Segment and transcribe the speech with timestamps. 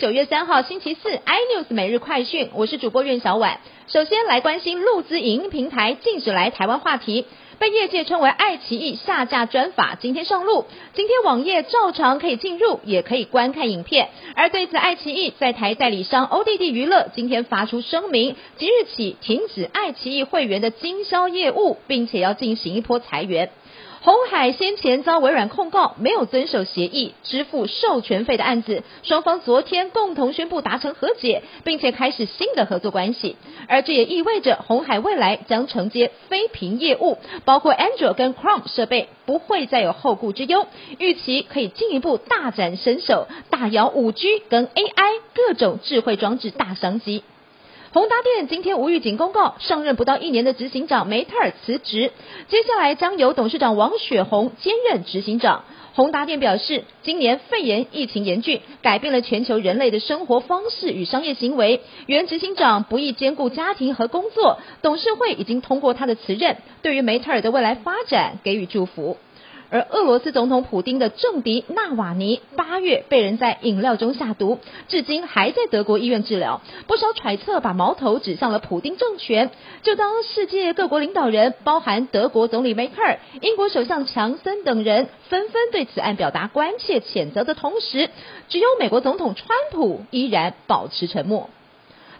[0.00, 3.60] 九月三号星期四，iNews 每日快讯，我是主播苑小婉。
[3.86, 7.26] 首先来关心陆资影音平台禁止来台湾话题，
[7.60, 10.64] 被业界称为爱奇艺下架专法，今天上路。
[10.94, 14.08] 今天网页照常可以进入，也可以观看影片。
[14.34, 23.50] 而对此，爱奇艺在台代理商 ODD 娱乐今天发出声明，即日起停止爱奇艺会员的经销业务，并且要进行一波裁员。
[24.02, 33.36] 红海先前遭微软控告没有遵守协议支付授权费的案子，双方昨天共同宣布达成和解，并且开始新的合作关系。
[33.68, 37.18] 而这也意味着红海未来将承接非屏业务，
[37.50, 40.68] 包括 Android 跟 Chrome 设备，不会再有后顾之忧，
[40.98, 47.24] 预期可以进一步大展身手，大摇 5G 跟 AI 各种智慧装置大升级。
[47.92, 52.12] 宏达电今天无预警公告，上任不到一年的执行长梅特尔辞职，
[52.46, 55.64] 接下来将由董事长王雪红兼任执行长。
[55.92, 61.80] 宏达电表示，今年肺炎疫情严峻，改变了全球人类的生活方式与商业行为。
[62.06, 69.16] 原执行长不易兼顾家庭和工作，董事会已经通过他的辞任，对于梅特尔的未来发展给予祝福。
[69.70, 76.60] 而俄罗斯总统普京的政敌纳瓦尼八月被人在饮料中下毒，至今还在德国医院治疗。
[76.88, 79.50] 不少揣测把矛头指向了普京政权。
[79.82, 88.10] 就当世界各国领导人，包含德国总理梅克尔、英国首相强森等人纷纷对此案表达关切谴责的同时，
[88.48, 91.48] 只有美国总统川普依然保持沉默。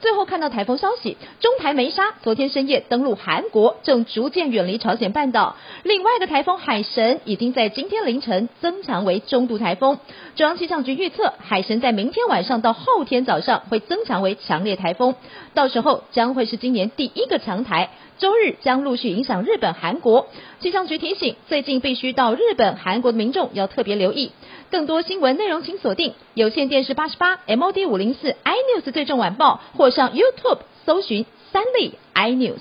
[0.00, 5.56] 最后看到台风消息，中台梅沙昨天深夜登陆韩国，正逐渐远离朝鲜半岛。
[5.82, 9.98] 另外的台风海神已经在今天凌晨增强为中度台风。
[10.36, 15.16] 中央气象局预测，海神在明天晚上到后天早上会增强为强烈台风，
[15.52, 17.90] 到时候将会是今年第一个强台。
[18.18, 20.26] 周日将陆续影响日本、韩国。
[20.58, 24.32] 气象局提醒，最近必须到日本、韩国的民众要特别留意。
[24.72, 32.60] 更多新闻内容，请锁定有线电视八十八 MOD 五零四 iNews 最正晚报，或上 YouTube 搜寻三立 iNews。